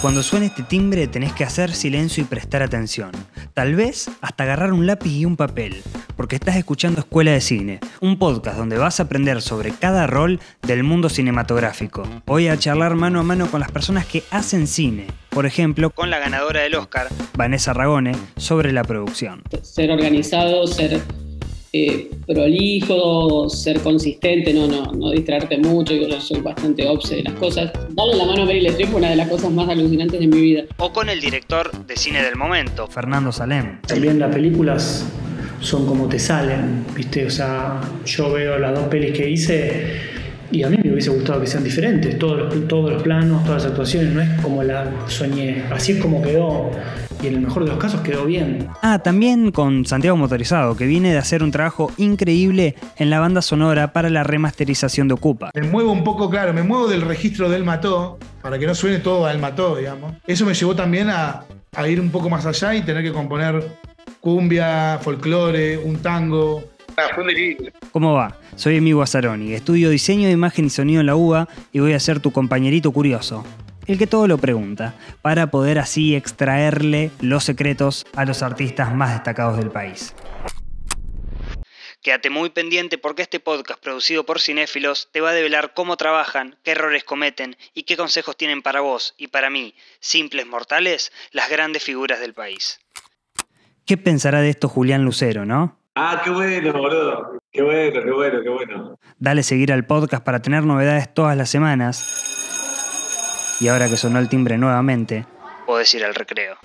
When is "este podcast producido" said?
83.22-84.24